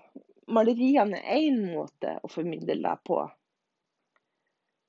maleriene 0.51 1.19
er 1.21 1.43
én 1.45 1.59
måte 1.69 2.17
å 2.23 2.27
formidle 2.31 2.75
det 2.81 2.95
på. 3.07 3.19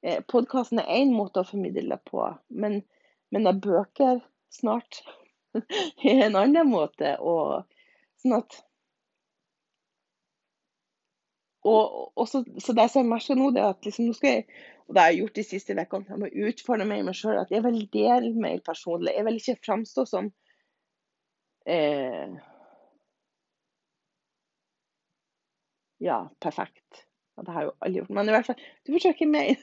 Eh, 0.03 0.23
Podkasten 0.27 0.81
er 0.83 0.89
én 0.97 1.13
måte 1.15 1.43
å 1.43 1.47
formidle 1.47 1.85
det 1.93 2.01
på, 2.09 2.25
men, 2.49 2.81
men 3.31 3.61
bøker 3.61 4.23
snart 4.51 5.03
er 6.03 6.25
en 6.27 6.39
annen 6.41 6.71
måte. 6.73 7.17
Og 7.21 7.67
sånn 8.23 8.39
at 8.41 8.59
og, 11.67 12.13
og 12.17 12.29
så, 12.31 12.45
så, 12.63 12.73
det 12.77 12.87
jeg 12.95 13.07
merker 13.09 13.39
nå, 13.39 13.51
det 13.55 13.63
er 13.63 13.73
at 13.73 13.87
liksom, 13.87 14.07
nå 14.07 14.17
skal 14.17 14.37
jeg, 14.37 14.45
og 14.87 14.95
det 14.95 15.03
har 15.03 15.11
jeg 15.11 15.19
gjort 15.23 15.39
de 15.39 15.45
siste 15.47 15.75
ukene, 15.75 16.07
jeg 16.13 16.21
må 16.23 16.49
utfordre 16.49 16.87
meg 16.89 17.03
i 17.03 17.09
meg 17.09 17.19
sjøl 17.19 17.41
at 17.41 17.51
jeg 17.53 17.65
vil 17.67 17.81
dele 17.93 18.31
mer 18.39 18.63
personlig. 18.65 19.17
Jeg 19.17 19.27
vil 19.27 19.41
ikke 19.41 19.65
framstå 19.67 20.05
som 20.09 20.31
eh, 21.69 22.39
Ja, 25.99 26.29
perfekt. 26.41 27.05
Og 27.39 27.47
det 27.47 27.55
har 27.55 27.63
jeg 27.63 27.69
jo 27.69 27.77
aldri 27.83 28.01
gjort. 28.01 28.15
Men 28.15 28.29
i 28.29 28.35
hvert 28.35 28.49
fall, 28.49 28.63
du 28.87 28.93
forsøker 28.95 29.31
mer. 29.31 29.61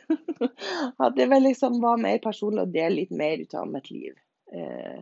At 1.03 1.15
det 1.15 1.27
vil 1.31 1.45
liksom 1.47 1.79
være 1.83 2.01
mer 2.03 2.21
personlig 2.23 2.65
og 2.65 2.73
dele 2.75 3.01
litt 3.01 3.13
mer 3.15 3.41
ut 3.43 3.55
av 3.55 3.69
mitt 3.71 3.89
liv. 3.91 4.17
Eh, 4.55 5.01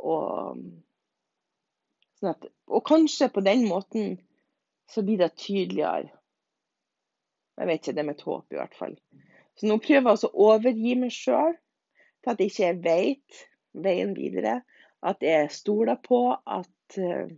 og, 0.00 0.60
sånn 2.16 2.32
at, 2.32 2.46
og 2.72 2.82
kanskje 2.88 3.28
på 3.32 3.42
den 3.44 3.66
måten 3.68 4.14
så 4.90 5.02
blir 5.06 5.18
det 5.18 5.36
tydeligere. 5.38 6.10
Jeg 7.60 7.68
vet 7.68 7.82
ikke, 7.82 7.94
det 7.94 8.02
er 8.02 8.08
mitt 8.08 8.24
håp 8.24 8.54
i 8.54 8.58
hvert 8.58 8.76
fall. 8.78 8.96
Så 9.58 9.68
nå 9.68 9.76
prøver 9.84 10.14
jeg 10.16 10.28
å 10.30 10.46
overgi 10.48 10.94
meg 10.96 11.12
sjøl 11.14 11.54
til 12.24 12.32
at 12.32 12.40
jeg 12.40 12.52
ikke 12.52 12.70
vet 12.86 13.42
veien 13.86 14.14
videre. 14.16 14.60
At 15.04 15.22
jeg 15.24 15.50
stoler 15.52 16.00
på 16.00 16.22
at 16.34 16.96
uh, 16.98 17.28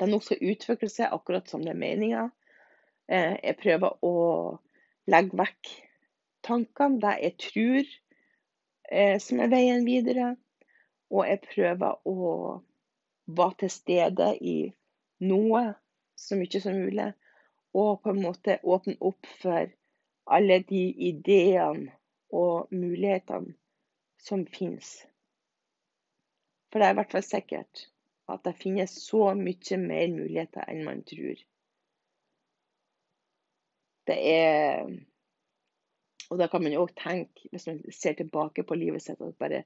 de 0.00 0.08
nok 0.08 0.26
skal 0.26 0.44
utvikle 0.52 0.90
seg 0.92 1.12
akkurat 1.12 1.48
som 1.48 1.64
det 1.64 1.74
er 1.74 1.80
meninga. 1.80 2.26
Uh, 3.10 3.36
jeg 3.40 3.58
prøver 3.62 3.96
å 4.04 4.14
legge 5.10 5.40
vekk 5.40 5.72
tankene, 6.46 7.00
det 7.00 7.16
jeg 7.24 7.36
tror 7.46 7.90
uh, 8.92 9.16
som 9.24 9.40
er 9.40 9.52
veien 9.52 9.88
videre. 9.88 10.34
Og 11.10 11.24
jeg 11.26 11.42
prøver 11.48 11.98
å 12.06 12.16
være 13.30 13.62
til 13.64 13.72
stede 13.72 14.34
i 14.44 14.58
noe 15.24 15.70
så 16.20 16.38
mye 16.38 16.62
som 16.62 16.78
mulig. 16.78 17.10
Og 17.76 18.00
på 18.02 18.12
en 18.12 18.22
måte 18.24 18.58
åpne 18.66 18.96
opp 19.00 19.28
for 19.40 19.70
alle 20.30 20.58
de 20.68 20.82
ideene 21.10 21.92
og 22.34 22.70
mulighetene 22.74 23.54
som 24.22 24.44
finnes. 24.46 24.90
For 26.70 26.78
det 26.78 26.88
er 26.88 26.94
i 26.94 26.98
hvert 27.00 27.14
fall 27.14 27.26
sikkert 27.26 27.86
at 28.30 28.44
det 28.46 28.58
finnes 28.60 28.92
så 29.02 29.32
mye 29.34 29.78
mer 29.82 30.10
muligheter 30.12 30.66
enn 30.70 30.84
man 30.86 31.02
tror. 31.06 31.38
det 34.10 34.18
er 34.34 34.90
Og 36.30 36.38
da 36.38 36.46
kan 36.46 36.62
man 36.62 36.72
jo 36.72 36.84
òg 36.84 36.92
tenke, 36.94 37.48
hvis 37.50 37.66
man 37.66 37.80
ser 37.90 38.14
tilbake 38.14 38.62
på 38.62 38.76
livet 38.78 39.02
sitt, 39.02 39.18
at 39.18 39.38
bare 39.42 39.64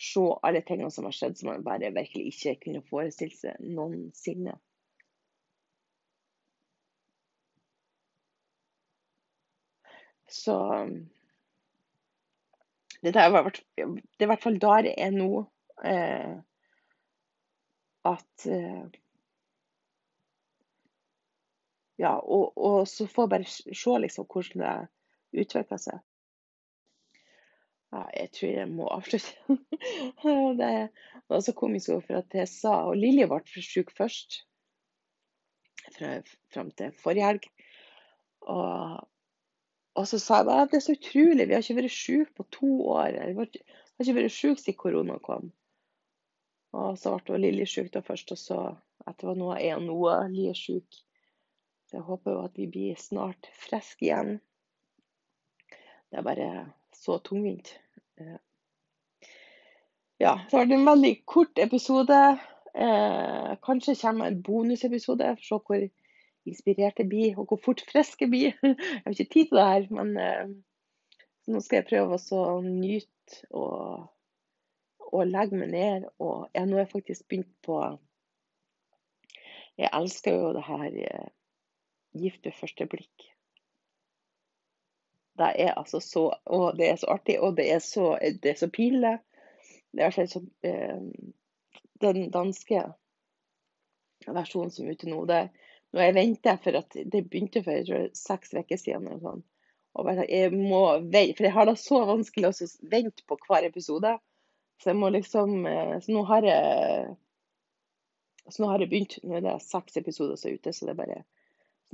se 0.00 0.22
alle 0.48 0.62
tingene 0.64 0.88
som 0.92 1.04
har 1.04 1.12
skjedd 1.12 1.36
som 1.36 1.50
man 1.50 1.64
bare 1.64 1.90
virkelig 1.92 2.30
ikke 2.30 2.54
kunne 2.62 2.80
forestille 2.88 3.36
seg 3.36 3.60
noensinne. 3.60 4.54
Så 10.28 10.56
det, 13.02 13.14
er 13.14 13.28
i 14.20 14.26
hvert 14.26 14.42
fall 14.42 14.60
der 14.60 14.90
jeg 14.90 14.94
er 14.98 15.10
nå. 15.14 15.44
Eh, 15.84 16.36
at 18.06 18.46
eh, 18.46 18.86
Ja, 21.98 22.18
og, 22.20 22.52
og, 22.60 22.88
så 22.88 23.06
får 23.08 23.22
jeg 23.24 23.30
bare 23.32 23.76
se 23.80 23.98
liksom 24.02 24.26
hvordan 24.28 24.62
det 24.62 25.40
utvikler 25.40 25.80
seg. 25.80 26.02
Ja, 27.94 28.02
jeg 28.12 28.32
tror 28.36 28.50
jeg 28.52 28.68
må 28.68 28.88
avslutte. 28.92 29.32
det 30.60 30.72
var 31.30 31.40
så 31.40 31.54
komisk 31.56 31.94
for 31.94 32.18
at 32.18 32.36
jeg 32.36 32.50
sa 32.52 32.74
Og 32.90 32.98
Lilje 33.00 33.28
ble 33.30 33.64
syk 33.64 33.94
først. 33.96 34.42
Fram 36.52 36.70
til 36.76 36.92
forrige 37.00 37.30
helg. 37.30 37.48
Og, 38.44 39.00
og 39.96 40.08
så 40.08 40.18
sa 40.20 40.40
jeg 40.40 40.48
bare 40.48 40.66
at 40.66 40.72
det 40.72 40.78
er 40.80 40.84
så 40.86 40.96
utrolig, 40.96 41.46
vi 41.48 41.54
har 41.56 41.64
ikke 41.64 41.78
vært 41.80 41.94
syke 41.94 42.32
på 42.36 42.44
to 42.52 42.72
år. 42.92 43.16
Vi 43.16 43.36
har 43.36 44.04
ikke 44.04 44.16
vært 44.18 44.34
syke 44.34 44.60
siden 44.60 44.78
korona 44.80 45.16
kom. 45.24 45.50
Og 46.76 46.98
så 47.00 47.14
ble 47.24 47.40
Lilly 47.40 47.64
syk 47.68 47.92
da 47.94 48.02
først, 48.04 48.34
og 48.34 48.40
så 48.40 48.58
etter 49.08 49.38
nå 49.38 49.52
er 49.56 49.80
noe 49.80 50.18
Lie 50.32 50.52
syk. 50.56 50.98
Så 51.86 52.00
jeg 52.00 52.06
håper 52.08 52.34
jo 52.34 52.42
at 52.44 52.58
vi 52.58 52.66
blir 52.68 52.98
snart 52.98 53.48
friske 53.56 54.08
igjen. 54.08 54.36
Det 56.10 56.18
er 56.20 56.26
bare 56.26 56.48
så 56.96 57.18
tungvint. 57.22 57.70
Eh, 58.18 58.38
ja, 60.20 60.34
så 60.50 60.58
ble 60.58 60.66
det 60.72 60.78
en 60.80 60.90
veldig 60.90 61.14
kort 61.28 61.62
episode. 61.62 62.18
Eh, 62.74 63.52
kanskje 63.64 63.96
kommer 64.02 64.28
en 64.28 64.42
bonusepisode 64.42 65.30
for 65.38 65.56
å 65.56 65.60
se 65.62 65.62
hvor 65.70 65.86
inspirert 66.46 67.00
bi, 67.10 67.30
og 67.36 67.46
hvor 67.48 67.60
fort 67.64 67.82
friske 67.90 68.28
bi. 68.30 68.46
Jeg 68.62 68.76
har 69.04 69.14
ikke 69.14 69.32
tid 69.32 69.50
til 69.50 69.58
det 69.58 69.68
her, 69.70 69.88
men 69.98 70.12
eh, 70.20 70.52
nå 71.46 71.62
skal 71.62 71.78
jeg 71.80 71.88
prøve 71.92 72.18
å 72.18 72.60
nyte 72.64 73.42
og 73.54 74.06
og 75.12 75.26
legge 75.26 75.58
meg 75.58 75.70
ned. 75.72 76.08
Og 76.22 76.48
ja, 76.54 76.64
nå 76.64 76.76
har 76.76 76.86
jeg 76.86 76.92
faktisk 76.92 77.28
begynt 77.28 77.54
på 77.66 77.80
Jeg 79.76 79.92
elsker 79.92 80.32
jo 80.32 80.52
det 80.56 80.62
her 80.64 80.84
eh, 81.04 81.32
gift 82.16 82.46
ved 82.46 82.56
første 82.56 82.86
blikk. 82.88 83.26
Det 85.36 85.50
er 85.60 85.74
altså 85.76 86.00
så 86.00 86.30
Og 86.46 86.78
det 86.78 86.88
er 86.88 86.96
så 86.96 87.10
artig, 87.12 87.40
og 87.40 87.56
det 87.56 87.72
er 87.72 87.78
så, 87.78 88.16
det 88.42 88.50
er 88.50 88.54
så 88.56 88.70
pinlig. 88.72 89.18
Det 89.92 90.02
er 90.02 90.18
altså 90.20 90.40
eh, 90.62 91.02
Den 92.00 92.30
danske 92.30 92.82
versjonen 94.26 94.70
som 94.70 94.86
er 94.86 94.96
ute 94.96 95.08
nå, 95.08 95.24
det 95.28 95.50
når 95.96 96.04
jeg 96.04 96.16
venter 96.18 96.58
for 96.60 96.76
at 96.76 96.96
det 96.96 97.22
begynte 97.24 97.62
for 97.64 97.86
tror, 97.88 98.08
seks 98.16 98.52
uker 98.52 98.76
siden. 98.76 99.06
Eller 99.08 99.22
sånn. 99.22 99.44
Og 99.96 100.10
jeg 100.28 100.52
må 100.52 100.82
vente, 101.00 101.38
for 101.38 101.46
jeg 101.48 101.56
har 101.56 101.68
det 101.70 101.78
så 101.80 102.02
vanskelig 102.04 102.50
å 102.50 102.68
vente 102.92 103.24
på 103.24 103.38
hver 103.46 103.64
episode. 103.64 104.12
Så 104.82 104.90
jeg 104.92 105.00
må 105.00 105.08
liksom 105.08 105.64
eh, 105.64 105.94
Så 106.04 106.12
nå 106.12 106.26
har 106.28 106.44
jeg 106.44 107.14
så 108.52 108.62
nå 108.62 108.68
har 108.70 108.82
jeg 108.82 108.90
begynt. 108.92 109.16
Nå 109.24 109.38
er 109.38 109.46
det 109.46 109.56
seks 109.64 109.96
episoder 109.98 110.36
som 110.38 110.50
er 110.50 110.60
ute, 110.60 110.72
så 110.76 110.86
det 110.86 110.94
er 110.94 111.00
bare 111.00 111.22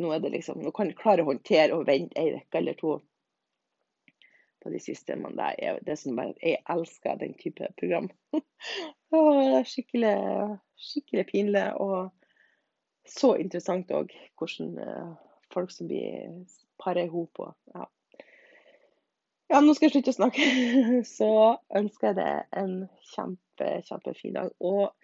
Nå 0.00 0.08
er 0.14 0.22
det 0.24 0.30
liksom, 0.32 0.62
nå 0.64 0.70
kan 0.72 0.88
jeg 0.88 0.96
klare 0.96 1.20
å 1.20 1.28
håndtere 1.28 1.76
og 1.76 1.84
vente 1.84 2.16
ei 2.16 2.32
uke 2.38 2.58
eller 2.58 2.76
to 2.78 2.94
på 4.64 4.70
de 4.72 4.80
siste. 4.80 5.16
Men 5.20 5.36
det 5.36 5.50
er 5.60 5.78
det 5.84 5.98
som 6.00 6.16
bare 6.16 6.34
Jeg 6.40 6.64
elsker 6.74 7.20
den 7.20 7.36
type 7.38 7.68
program. 7.78 8.08
det 9.12 9.22
er 9.60 9.68
skikkelig, 9.68 10.16
skikkelig 10.90 11.26
pinlig. 11.28 11.66
Og 11.76 12.10
så 13.08 13.34
interessant 13.40 13.90
òg 13.94 14.12
hvordan 14.38 14.76
eh, 14.82 15.10
folk 15.52 15.72
som 15.74 15.88
blir 15.90 16.30
parer 16.82 17.08
i 17.08 17.12
hop 17.12 17.42
og 17.42 17.54
ja. 17.74 17.88
Ja, 19.52 19.60
nå 19.60 19.74
skal 19.76 19.90
jeg 19.90 19.98
slutte 19.98 20.12
å 20.14 20.16
snakke. 20.16 20.44
Så 21.18 21.28
ønsker 21.76 22.06
jeg 22.08 22.16
deg 22.16 22.54
en 22.56 22.70
kjempe, 23.10 23.66
kjempefin 23.84 24.38
dag. 24.38 24.54
Og 24.64 24.94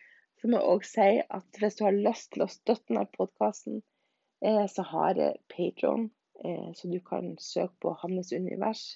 så 0.40 0.48
må 0.48 0.56
jeg 0.56 0.70
òg 0.72 0.87
si 0.88 1.08
at 1.20 1.61
hvis 1.61 1.76
du 1.76 1.82
har 1.84 1.98
lyst 1.98 2.30
til 2.32 2.46
å 2.46 2.48
støtte 2.48 2.88
denne 2.88 3.04
podkasten, 3.12 3.82
eh, 4.40 4.64
så 4.72 4.87
har 4.88 5.20
jeg 5.20 5.42
Patron, 5.52 6.08
eh, 6.40 6.70
så 6.78 6.88
du 6.88 6.96
kan 7.04 7.34
søke 7.42 7.74
på 7.84 7.92
Hannes 8.00 8.32
univers 8.32 8.87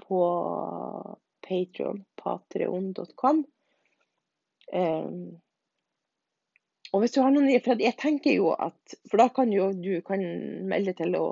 på 0.00 0.22
Patron, 1.44 2.04
patreon.com. 2.22 3.44
Og 6.92 7.00
hvis 7.00 7.14
du 7.14 7.22
har 7.24 7.32
noen 7.32 7.48
For 7.64 7.80
jeg 7.80 7.96
tenker 8.00 8.36
jo 8.36 8.52
at 8.52 8.96
For 9.08 9.20
da 9.20 9.28
kan 9.32 9.52
jo 9.52 9.70
du 9.72 9.94
kan 10.06 10.22
melde 10.68 10.94
til 10.98 11.16
å 11.18 11.26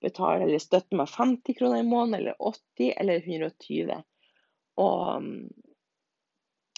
betale 0.00 0.46
eller 0.46 0.60
støtte 0.62 0.96
meg 0.96 1.10
50 1.12 1.56
kroner 1.58 1.82
i 1.82 1.84
måneden, 1.84 2.22
eller 2.22 2.36
80 2.40 2.94
eller 3.02 3.18
120. 3.20 3.98
Og, 4.80 5.26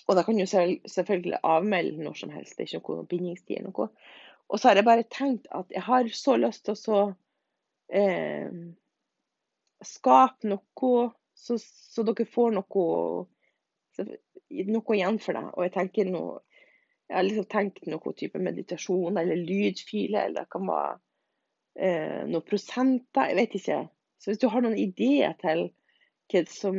og 0.08 0.18
da 0.18 0.24
kan 0.26 0.40
du 0.40 0.42
selvfølgelig 0.50 1.38
avmelde 1.46 2.02
når 2.02 2.18
som 2.18 2.32
helst. 2.34 2.56
Det 2.58 2.66
er 2.66 2.80
ikke 2.80 2.96
noe 2.98 3.06
bindingstid. 3.06 3.62
noe. 3.62 3.86
Og 4.50 4.58
så 4.58 4.68
har 4.68 4.80
jeg 4.80 4.88
bare 4.88 5.06
tenkt 5.06 5.46
at 5.54 5.70
jeg 5.70 5.84
har 5.86 6.10
så 6.18 6.34
lyst 6.40 6.64
til 6.66 6.74
å 6.74 6.80
så, 6.80 7.02
eh, 7.94 8.50
skape 9.86 10.50
noe, 10.50 11.04
så, 11.38 11.58
så, 11.62 12.02
dere 12.02 12.26
får 12.28 12.58
noe, 12.58 12.86
noe 14.02 14.98
igjen 14.98 15.22
for 15.22 15.38
det. 15.38 15.46
Og 15.54 15.68
jeg 15.68 15.74
tenker 15.78 16.10
noe 16.10 16.40
jeg 17.12 17.18
har 17.18 17.26
liksom 17.26 17.48
tenkt 17.52 17.88
noe 17.92 18.12
type 18.16 18.40
meditasjon 18.40 19.18
eller 19.20 19.36
lydfile, 19.36 20.22
eller 20.24 20.46
det 20.46 20.52
kan 20.52 20.64
være 20.64 20.92
eh, 21.76 22.20
noen 22.30 22.46
prosenter, 22.48 23.28
jeg 23.28 23.36
vet 23.36 23.56
ikke. 23.58 23.80
Så 24.16 24.30
hvis 24.30 24.40
du 24.40 24.46
har 24.48 24.64
noen 24.64 24.78
ideer 24.80 25.36
til 25.42 25.66
hva 26.32 26.44
som 26.48 26.78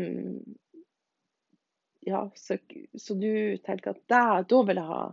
Ja, 2.03 2.23
så, 2.35 2.57
så 2.99 3.15
du 3.15 3.59
tenker 3.63 3.93
at 3.93 4.01
da, 4.11 4.41
da 4.41 4.63
vil 4.65 4.81
jeg 4.81 4.89
ha 4.89 5.03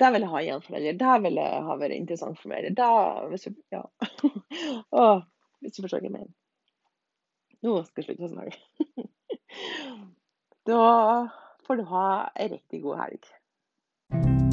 det 0.00 0.10
vil 0.14 0.24
jeg 0.24 0.32
ha 0.32 0.42
igjen 0.44 0.62
for 0.64 0.76
eller 0.76 1.00
det 1.00 1.16
vil 1.24 1.40
jeg 1.40 1.64
ha 1.66 1.74
vært 1.80 1.96
interessant 1.96 2.38
for 2.40 2.52
meg. 2.52 2.68
eller 2.68 3.32
hvis 3.32 3.48
du, 3.48 3.56
ja. 3.72 3.82
Åh, 5.02 5.24
hvis 5.60 5.76
du 5.76 5.82
forstår 5.82 6.04
hva 6.04 6.08
jeg 6.08 6.14
mener. 6.14 6.30
Nå 7.64 7.74
skal 7.88 8.04
jeg 8.04 8.08
slutte 8.10 8.28
å 8.28 8.32
snakke. 8.36 8.60
Da 10.68 10.80
får 11.66 11.80
du 11.80 11.86
ha 11.88 12.06
ei 12.38 12.50
riktig 12.52 12.82
god 12.84 13.00
helg. 13.00 13.28
Thank 14.10 14.24
you 14.24 14.49